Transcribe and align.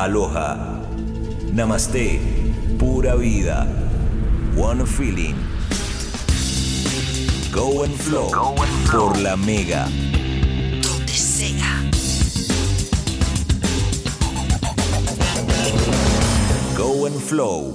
Aloha. 0.00 0.56
Namaste. 1.52 2.20
Pura 2.78 3.16
vida. 3.16 3.66
One 4.56 4.86
feeling. 4.86 5.36
Go 7.52 7.82
and 7.82 7.94
flow. 7.94 8.30
Por 8.90 9.18
la 9.18 9.36
mega. 9.36 9.84
Donde 10.80 11.12
sea. 11.12 11.60
Go 16.78 17.04
and 17.04 17.20
flow. 17.20 17.70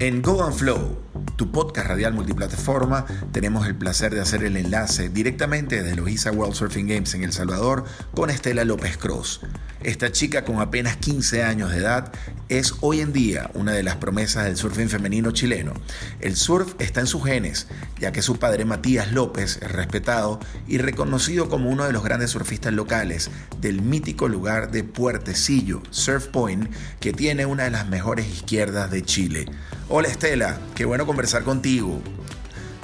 En 0.00 0.22
Go 0.22 0.40
and 0.44 0.54
Flow, 0.54 0.96
tu 1.38 1.52
podcast 1.52 1.86
radial 1.86 2.14
multiplataforma, 2.14 3.06
tenemos 3.30 3.68
el 3.68 3.76
placer 3.76 4.12
de 4.12 4.20
hacer 4.20 4.42
el 4.42 4.56
enlace 4.56 5.08
directamente 5.08 5.80
desde 5.80 5.94
los 5.94 6.10
ISA 6.10 6.32
World 6.32 6.56
Surfing 6.56 6.88
Games 6.88 7.14
en 7.14 7.22
El 7.22 7.32
Salvador 7.32 7.84
con 8.12 8.28
Estela 8.28 8.64
López 8.64 8.96
Cruz. 8.96 9.40
Esta 9.84 10.10
chica 10.10 10.44
con 10.44 10.58
apenas 10.58 10.96
15 10.96 11.44
años 11.44 11.70
de 11.70 11.76
edad 11.78 12.12
es 12.48 12.74
hoy 12.80 13.00
en 13.00 13.12
día 13.12 13.52
una 13.54 13.70
de 13.70 13.84
las 13.84 13.94
promesas 13.94 14.46
del 14.46 14.56
surfing 14.56 14.88
femenino 14.88 15.30
chileno. 15.30 15.74
El 16.18 16.34
surf 16.34 16.74
está 16.80 16.98
en 16.98 17.06
sus 17.06 17.22
genes, 17.22 17.68
ya 18.00 18.10
que 18.10 18.20
su 18.20 18.40
padre 18.40 18.64
Matías 18.64 19.12
López 19.12 19.60
es 19.62 19.70
respetado 19.70 20.40
y 20.66 20.78
reconocido 20.78 21.48
como 21.48 21.70
uno 21.70 21.84
de 21.84 21.92
los 21.92 22.02
grandes 22.02 22.30
surfistas 22.30 22.72
locales 22.72 23.30
del 23.60 23.80
mítico 23.80 24.26
lugar 24.26 24.72
de 24.72 24.82
Puertecillo, 24.82 25.82
Surf 25.90 26.26
Point, 26.26 26.68
que 26.98 27.12
tiene 27.12 27.46
una 27.46 27.62
de 27.62 27.70
las 27.70 27.88
mejores 27.88 28.26
izquierdas 28.26 28.90
de 28.90 29.04
Chile. 29.04 29.46
Hola 29.90 30.08
Estela, 30.08 30.58
qué 30.74 30.84
bueno 30.84 31.06
conversar 31.06 31.44
contigo. 31.44 31.98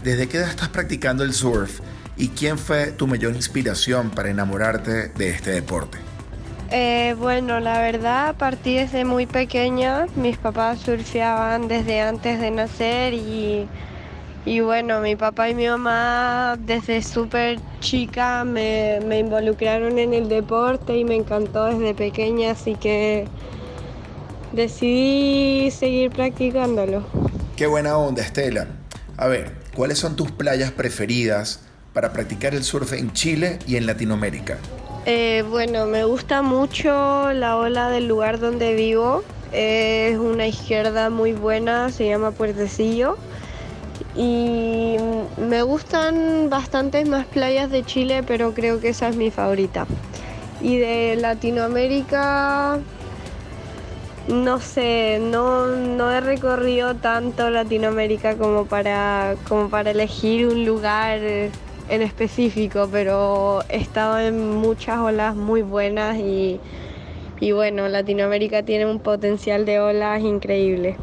¿Desde 0.02 0.26
qué 0.26 0.38
edad 0.38 0.48
estás 0.48 0.70
practicando 0.70 1.22
el 1.22 1.34
surf 1.34 1.80
y 2.16 2.28
quién 2.28 2.56
fue 2.56 2.92
tu 2.92 3.06
mayor 3.06 3.34
inspiración 3.34 4.08
para 4.08 4.30
enamorarte 4.30 5.08
de 5.08 5.28
este 5.28 5.50
deporte? 5.50 5.98
Eh, 6.70 7.14
bueno, 7.18 7.60
la 7.60 7.78
verdad 7.78 8.34
partí 8.36 8.76
desde 8.76 9.04
muy 9.04 9.26
pequeña. 9.26 10.06
Mis 10.16 10.38
papás 10.38 10.78
surfeaban 10.78 11.68
desde 11.68 12.00
antes 12.00 12.40
de 12.40 12.50
nacer 12.50 13.12
y, 13.12 13.68
bueno, 14.62 15.02
mi 15.02 15.14
papá 15.14 15.50
y 15.50 15.54
mi 15.54 15.68
mamá 15.68 16.56
desde 16.58 17.02
súper 17.02 17.58
chica 17.80 18.44
me 18.44 19.18
involucraron 19.18 19.98
en 19.98 20.14
el 20.14 20.30
deporte 20.30 20.96
y 20.96 21.04
me 21.04 21.16
encantó 21.16 21.66
desde 21.66 21.92
pequeña, 21.92 22.52
así 22.52 22.76
que 22.76 23.28
decidí 24.54 25.70
seguir 25.70 26.10
practicándolo. 26.10 27.04
Qué 27.56 27.66
buena 27.66 27.96
onda, 27.96 28.22
Estela. 28.22 28.66
A 29.16 29.26
ver, 29.28 29.52
¿cuáles 29.74 29.98
son 29.98 30.16
tus 30.16 30.30
playas 30.32 30.72
preferidas 30.72 31.60
para 31.92 32.12
practicar 32.12 32.54
el 32.54 32.64
surf 32.64 32.92
en 32.92 33.12
Chile 33.12 33.58
y 33.66 33.76
en 33.76 33.86
Latinoamérica? 33.86 34.58
Eh, 35.06 35.44
bueno, 35.48 35.86
me 35.86 36.04
gusta 36.04 36.42
mucho 36.42 37.32
la 37.32 37.56
ola 37.56 37.90
del 37.90 38.08
lugar 38.08 38.40
donde 38.40 38.74
vivo. 38.74 39.22
Es 39.52 40.16
una 40.18 40.46
izquierda 40.46 41.10
muy 41.10 41.32
buena, 41.32 41.90
se 41.90 42.08
llama 42.08 42.32
Puertecillo. 42.32 43.16
Y 44.16 44.96
me 45.36 45.62
gustan 45.62 46.48
bastantes 46.50 47.08
más 47.08 47.26
playas 47.26 47.70
de 47.70 47.84
Chile, 47.84 48.22
pero 48.26 48.54
creo 48.54 48.80
que 48.80 48.88
esa 48.88 49.08
es 49.08 49.16
mi 49.16 49.30
favorita. 49.30 49.86
Y 50.60 50.78
de 50.78 51.16
Latinoamérica, 51.20 52.80
no 54.28 54.60
sé, 54.60 55.18
no, 55.20 55.66
no 55.66 56.10
he 56.10 56.20
recorrido 56.20 56.94
tanto 56.94 57.50
Latinoamérica 57.50 58.36
como 58.36 58.66
para, 58.66 59.36
como 59.48 59.68
para 59.68 59.90
elegir 59.90 60.46
un 60.46 60.64
lugar 60.64 61.20
en 61.20 62.02
específico, 62.02 62.88
pero 62.90 63.62
he 63.68 63.76
estado 63.76 64.18
en 64.18 64.56
muchas 64.56 64.98
olas 64.98 65.36
muy 65.36 65.62
buenas 65.62 66.16
y, 66.16 66.58
y 67.40 67.52
bueno, 67.52 67.88
Latinoamérica 67.88 68.62
tiene 68.62 68.86
un 68.86 69.00
potencial 69.00 69.66
de 69.66 69.80
olas 69.80 70.22
increíble. 70.22 70.96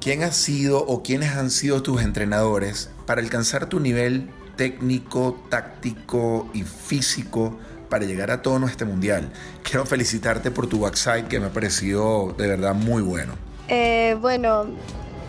¿Quién 0.00 0.22
ha 0.22 0.32
sido 0.32 0.84
o 0.84 1.02
quiénes 1.02 1.30
han 1.30 1.50
sido 1.50 1.82
tus 1.82 2.02
entrenadores 2.02 2.90
para 3.06 3.20
alcanzar 3.20 3.68
tu 3.68 3.80
nivel 3.80 4.28
técnico, 4.56 5.42
táctico 5.48 6.48
y 6.52 6.62
físico 6.62 7.58
para 7.88 8.04
llegar 8.04 8.30
a 8.30 8.42
tono 8.42 8.66
este 8.66 8.84
mundial? 8.84 9.30
Quiero 9.62 9.86
felicitarte 9.86 10.50
por 10.50 10.66
tu 10.66 10.80
backside 10.80 11.24
que 11.28 11.40
me 11.40 11.46
ha 11.46 11.50
parecido 11.50 12.34
de 12.36 12.46
verdad 12.46 12.74
muy 12.74 13.02
bueno. 13.02 13.34
Eh, 13.68 14.16
bueno, 14.20 14.66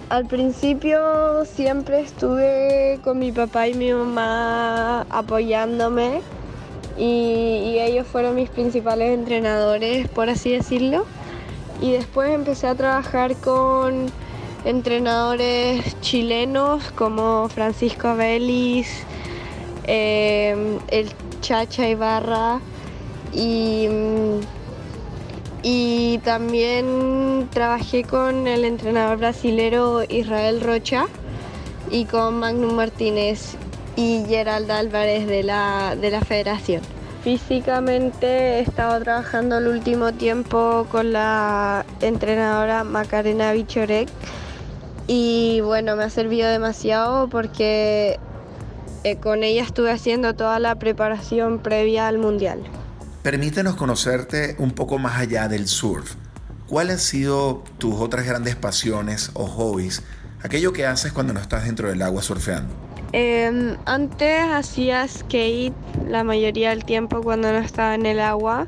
al 0.09 0.25
principio 0.25 1.45
siempre 1.45 2.01
estuve 2.01 3.00
con 3.03 3.19
mi 3.19 3.31
papá 3.31 3.68
y 3.68 3.73
mi 3.73 3.91
mamá 3.91 5.01
apoyándome 5.09 6.22
y, 6.97 7.03
y 7.03 7.79
ellos 7.79 8.07
fueron 8.07 8.35
mis 8.35 8.50
principales 8.50 9.13
entrenadores, 9.13 10.07
por 10.07 10.29
así 10.29 10.51
decirlo. 10.51 11.06
Y 11.81 11.91
después 11.91 12.31
empecé 12.31 12.68
a 12.68 12.75
trabajar 12.75 13.35
con 13.35 14.07
entrenadores 14.66 16.00
chilenos 16.01 16.91
como 16.91 17.47
Francisco 17.50 18.09
Abelis, 18.09 18.89
eh, 19.87 20.77
el 20.89 21.09
Chacha 21.41 21.87
Ibarra 21.89 22.59
y, 23.33 23.87
y 25.63 26.19
también 26.19 27.47
trabajé 27.51 28.03
con 28.03 28.47
el 28.47 28.65
entrenador 28.65 29.17
brasilero 29.17 30.03
Israel 30.07 30.61
Rocha 30.61 31.07
y 31.89 32.05
con 32.05 32.39
Magnum 32.39 32.73
Martínez 32.73 33.55
y 33.95 34.23
Gerald 34.27 34.69
Álvarez 34.69 35.25
de 35.27 35.43
la, 35.43 35.95
de 35.99 36.11
la 36.11 36.21
federación. 36.21 36.81
Físicamente 37.23 38.27
he 38.27 38.59
estado 38.61 39.01
trabajando 39.01 39.57
el 39.57 39.67
último 39.67 40.13
tiempo 40.13 40.85
con 40.91 41.11
la 41.11 41.85
entrenadora 41.99 42.83
Macarena 42.83 43.51
Bichorek 43.51 44.07
y 45.07 45.61
bueno, 45.61 45.95
me 45.95 46.03
ha 46.03 46.09
servido 46.09 46.47
demasiado 46.49 47.27
porque 47.27 48.19
eh, 49.12 49.18
con 49.18 49.44
ella 49.44 49.63
estuve 49.63 49.91
haciendo 49.91 50.35
toda 50.35 50.59
la 50.59 50.75
preparación 50.79 51.59
previa 51.59 52.07
al 52.07 52.18
mundial. 52.18 52.63
Permítenos 53.23 53.75
conocerte 53.75 54.56
un 54.59 54.72
poco 54.72 54.97
más 54.97 55.18
allá 55.18 55.47
del 55.47 55.68
surf. 55.68 56.16
¿Cuáles 56.68 56.94
han 56.94 57.00
sido 57.00 57.63
tus 57.78 57.95
otras 57.95 58.25
grandes 58.25 58.56
pasiones 58.56 59.31
o 59.34 59.47
hobbies? 59.47 60.03
Aquello 60.44 60.73
que 60.73 60.85
haces 60.85 61.13
cuando 61.13 61.34
no 61.34 61.40
estás 61.40 61.66
dentro 61.66 61.90
del 61.90 62.01
agua 62.01 62.22
surfeando. 62.22 62.73
Eh, 63.13 63.78
antes 63.85 64.44
hacía 64.51 65.07
skate 65.07 65.74
la 66.07 66.24
mayoría 66.24 66.72
del 66.72 66.84
tiempo 66.84 67.22
cuando 67.22 67.51
no 67.51 67.59
estaba 67.59 67.95
en 67.95 68.06
el 68.06 68.19
agua. 68.19 68.68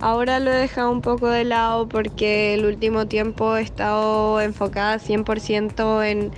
Ahora 0.00 0.40
lo 0.40 0.50
he 0.52 0.56
dejado 0.56 0.90
un 0.90 1.00
poco 1.00 1.28
de 1.28 1.44
lado 1.44 1.88
porque 1.88 2.54
el 2.54 2.66
último 2.66 3.06
tiempo 3.06 3.56
he 3.56 3.62
estado 3.62 4.40
enfocada 4.40 4.98
100% 4.98 6.04
en 6.04 6.30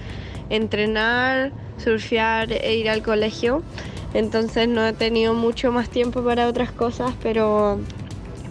entrenar, 0.51 1.53
surfear 1.83 2.53
e 2.53 2.75
ir 2.77 2.89
al 2.89 3.03
colegio. 3.03 3.63
Entonces 4.15 4.69
no 4.69 4.87
he 4.87 4.93
tenido 4.93 5.35
mucho 5.35 5.73
más 5.73 5.89
tiempo 5.89 6.23
para 6.23 6.49
otras 6.49 6.73
cosas, 6.73 7.13
pero, 7.23 7.81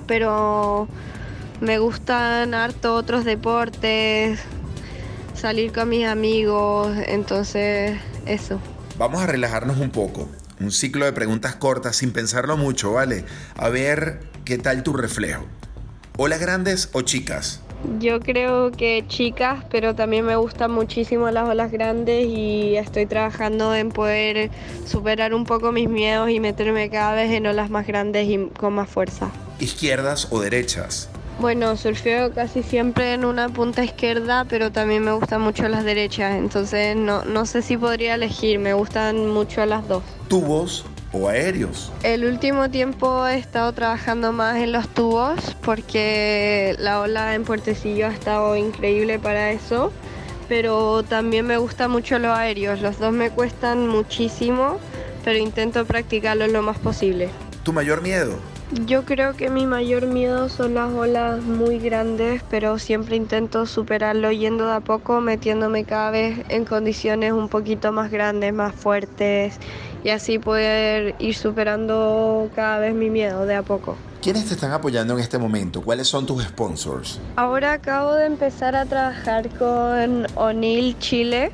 pero 0.07 0.87
me 1.61 1.79
gustan 1.79 2.53
harto 2.53 2.95
otros 2.95 3.25
deportes, 3.25 4.39
salir 5.35 5.73
con 5.73 5.89
mis 5.89 6.05
amigos, 6.05 6.89
entonces 7.07 7.99
eso. 8.25 8.59
Vamos 8.97 9.21
a 9.21 9.27
relajarnos 9.27 9.77
un 9.77 9.91
poco. 9.91 10.29
Un 10.59 10.71
ciclo 10.71 11.05
de 11.05 11.13
preguntas 11.13 11.55
cortas 11.55 11.95
sin 11.95 12.11
pensarlo 12.11 12.57
mucho, 12.57 12.93
¿vale? 12.93 13.25
A 13.55 13.69
ver 13.69 14.19
qué 14.43 14.57
tal 14.57 14.83
tu 14.83 14.93
reflejo. 14.93 15.45
¿Olas 16.17 16.39
grandes 16.39 16.89
o 16.91 17.01
chicas? 17.01 17.61
Yo 17.99 18.19
creo 18.19 18.71
que 18.71 19.05
chicas, 19.07 19.63
pero 19.71 19.95
también 19.95 20.25
me 20.25 20.35
gustan 20.35 20.71
muchísimo 20.71 21.31
las 21.31 21.47
olas 21.47 21.71
grandes 21.71 22.25
y 22.27 22.75
estoy 22.75 23.05
trabajando 23.05 23.73
en 23.73 23.89
poder 23.89 24.51
superar 24.85 25.33
un 25.33 25.45
poco 25.45 25.71
mis 25.71 25.89
miedos 25.89 26.29
y 26.29 26.39
meterme 26.39 26.89
cada 26.89 27.13
vez 27.13 27.31
en 27.31 27.47
olas 27.47 27.69
más 27.69 27.87
grandes 27.87 28.27
y 28.27 28.47
con 28.57 28.73
más 28.73 28.89
fuerza. 28.89 29.31
¿Izquierdas 29.59 30.27
o 30.31 30.41
derechas? 30.41 31.09
Bueno, 31.39 31.77
surfeo 31.77 32.33
casi 32.33 32.63
siempre 32.63 33.13
en 33.13 33.23
una 33.23 33.47
punta 33.47 33.81
izquierda, 33.81 34.45
pero 34.49 34.73
también 34.73 35.05
me 35.05 35.13
gustan 35.13 35.41
mucho 35.41 35.69
las 35.69 35.85
derechas, 35.85 36.35
entonces 36.35 36.97
no, 36.97 37.23
no 37.23 37.45
sé 37.45 37.61
si 37.61 37.77
podría 37.77 38.15
elegir, 38.15 38.59
me 38.59 38.73
gustan 38.73 39.29
mucho 39.29 39.65
las 39.65 39.87
dos. 39.87 40.03
¿Tubos 40.27 40.85
o 41.11 41.29
aéreos? 41.29 41.91
El 42.03 42.25
último 42.25 42.69
tiempo 42.69 43.27
he 43.27 43.37
estado 43.37 43.71
trabajando 43.73 44.31
más 44.31 44.57
en 44.57 44.71
los 44.71 44.87
tubos 44.89 45.55
porque 45.63 46.75
la 46.79 47.01
ola 47.01 47.35
en 47.35 47.43
Puertecillo 47.43 48.07
ha 48.07 48.11
estado 48.11 48.55
increíble 48.55 49.19
para 49.19 49.51
eso, 49.51 49.91
pero 50.47 51.03
también 51.03 51.45
me 51.45 51.57
gustan 51.57 51.91
mucho 51.91 52.19
los 52.19 52.37
aéreos, 52.37 52.81
los 52.81 52.99
dos 52.99 53.13
me 53.13 53.29
cuestan 53.29 53.87
muchísimo, 53.87 54.77
pero 55.23 55.37
intento 55.37 55.85
practicarlo 55.85 56.47
lo 56.47 56.61
más 56.61 56.77
posible. 56.77 57.29
¿Tu 57.63 57.73
mayor 57.73 58.01
miedo? 58.01 58.37
Yo 58.85 59.03
creo 59.03 59.33
que 59.33 59.49
mi 59.49 59.65
mayor 59.65 60.05
miedo 60.05 60.47
son 60.47 60.75
las 60.75 60.93
olas 60.93 61.41
muy 61.41 61.79
grandes, 61.79 62.43
pero 62.51 62.77
siempre 62.77 63.15
intento 63.15 63.65
superarlo 63.65 64.31
yendo 64.31 64.67
de 64.67 64.73
a 64.73 64.79
poco, 64.79 65.21
metiéndome 65.21 65.85
cada 65.85 66.11
vez 66.11 66.45
en 66.49 66.65
condiciones 66.65 67.31
un 67.31 67.49
poquito 67.49 67.91
más 67.91 68.11
grandes, 68.11 68.53
más 68.53 68.75
fuertes 68.75 69.59
y 70.03 70.09
así 70.09 70.39
poder 70.39 71.15
ir 71.19 71.35
superando 71.35 72.49
cada 72.55 72.79
vez 72.79 72.93
mi 72.93 73.09
miedo 73.09 73.45
de 73.45 73.55
a 73.55 73.63
poco. 73.63 73.95
¿Quiénes 74.21 74.45
te 74.47 74.53
están 74.53 74.71
apoyando 74.71 75.13
en 75.13 75.21
este 75.21 75.37
momento? 75.37 75.81
¿Cuáles 75.81 76.07
son 76.07 76.25
tus 76.25 76.43
sponsors? 76.43 77.21
Ahora 77.37 77.73
acabo 77.73 78.13
de 78.15 78.25
empezar 78.25 78.75
a 78.75 78.85
trabajar 78.85 79.49
con 79.57 80.27
O'Neill 80.35 80.97
Chile 80.99 81.51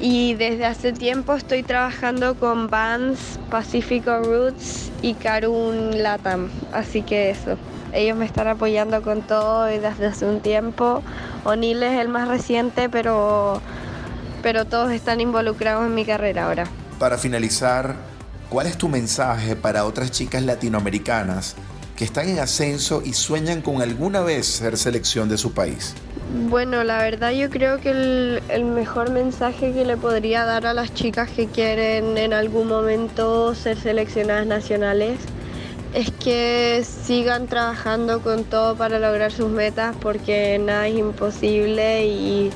y 0.00 0.34
desde 0.34 0.64
hace 0.66 0.92
tiempo 0.92 1.34
estoy 1.34 1.62
trabajando 1.62 2.34
con 2.34 2.68
Vans, 2.68 3.38
Pacifico 3.48 4.18
Roots 4.18 4.90
y 5.02 5.14
Carun 5.14 6.02
Latam, 6.02 6.50
así 6.72 7.02
que 7.02 7.30
eso. 7.30 7.56
Ellos 7.92 8.16
me 8.16 8.24
están 8.24 8.48
apoyando 8.48 9.00
con 9.02 9.22
todo 9.22 9.70
y 9.70 9.78
desde 9.78 10.06
hace 10.06 10.26
un 10.26 10.40
tiempo. 10.40 11.00
O'Neill 11.44 11.80
es 11.84 12.00
el 12.00 12.08
más 12.08 12.26
reciente, 12.26 12.88
pero, 12.88 13.60
pero 14.42 14.64
todos 14.64 14.90
están 14.90 15.20
involucrados 15.20 15.86
en 15.86 15.94
mi 15.94 16.04
carrera 16.04 16.46
ahora. 16.46 16.66
Para 17.04 17.18
finalizar, 17.18 17.96
¿cuál 18.48 18.66
es 18.66 18.78
tu 18.78 18.88
mensaje 18.88 19.56
para 19.56 19.84
otras 19.84 20.10
chicas 20.10 20.42
latinoamericanas 20.42 21.54
que 21.96 22.04
están 22.06 22.30
en 22.30 22.38
ascenso 22.38 23.02
y 23.04 23.12
sueñan 23.12 23.60
con 23.60 23.82
alguna 23.82 24.22
vez 24.22 24.46
ser 24.46 24.78
selección 24.78 25.28
de 25.28 25.36
su 25.36 25.52
país? 25.52 25.92
Bueno, 26.48 26.82
la 26.82 26.96
verdad 26.96 27.32
yo 27.32 27.50
creo 27.50 27.78
que 27.78 27.90
el, 27.90 28.42
el, 28.48 28.64
mejor 28.64 29.10
mensaje 29.10 29.74
que 29.74 29.84
le 29.84 29.98
podría 29.98 30.46
dar 30.46 30.64
a 30.64 30.72
las 30.72 30.94
chicas 30.94 31.28
que 31.28 31.46
quieren 31.46 32.16
en 32.16 32.32
algún 32.32 32.68
momento 32.68 33.54
ser 33.54 33.78
seleccionadas 33.78 34.46
nacionales 34.46 35.18
es 35.92 36.10
que 36.10 36.86
sigan 37.04 37.48
trabajando 37.48 38.22
con 38.22 38.44
todo 38.44 38.76
para 38.76 38.98
lograr 38.98 39.30
sus 39.30 39.50
metas 39.50 39.94
porque 40.00 40.58
nada 40.58 40.88
es 40.88 40.96
imposible 40.96 42.06
y, 42.06 42.50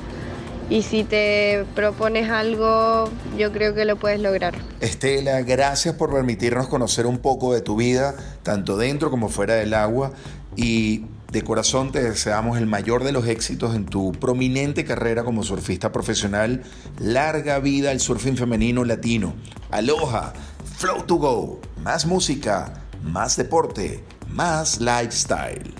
y 0.70 0.82
si 0.82 1.04
te 1.04 1.64
propones 1.74 2.30
algo 2.30 3.10
yo 3.36 3.52
creo 3.52 3.74
que 3.74 3.84
lo 3.84 3.96
puedes 3.96 4.20
lograr. 4.20 4.54
Estela, 4.80 5.40
gracias 5.42 5.94
por 5.94 6.12
permitirnos 6.12 6.68
conocer 6.68 7.06
un 7.06 7.18
poco 7.18 7.54
de 7.54 7.60
tu 7.60 7.76
vida, 7.76 8.14
tanto 8.42 8.76
dentro 8.76 9.10
como 9.10 9.28
fuera 9.28 9.54
del 9.54 9.74
agua 9.74 10.12
y 10.56 11.04
de 11.30 11.42
corazón 11.42 11.92
te 11.92 12.02
deseamos 12.02 12.56
el 12.56 12.66
mayor 12.66 13.04
de 13.04 13.12
los 13.12 13.26
éxitos 13.26 13.74
en 13.74 13.84
tu 13.84 14.12
prominente 14.12 14.84
carrera 14.84 15.24
como 15.24 15.42
surfista 15.42 15.92
profesional. 15.92 16.62
Larga 16.98 17.58
vida 17.58 17.90
al 17.90 18.00
surfing 18.00 18.36
femenino 18.36 18.84
latino. 18.84 19.34
Aloha, 19.70 20.32
Flow 20.78 21.02
to 21.02 21.16
Go, 21.16 21.60
más 21.82 22.06
música, 22.06 22.82
más 23.02 23.36
deporte, 23.36 24.02
más 24.28 24.80
lifestyle. 24.80 25.74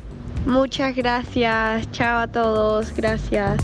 Muchas 0.46 0.94
gracias. 0.94 1.90
Chao 1.92 2.20
a 2.20 2.26
todos. 2.26 2.94
Gracias. 2.94 3.58